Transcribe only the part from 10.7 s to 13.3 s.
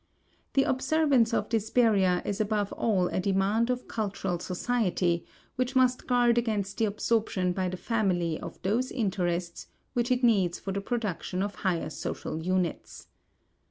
the production of higher social units.